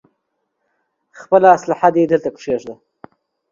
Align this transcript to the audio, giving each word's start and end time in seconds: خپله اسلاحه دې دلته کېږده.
خپله 1.19 1.47
اسلاحه 1.57 1.89
دې 1.95 2.03
دلته 2.11 2.29
کېږده. 2.37 2.73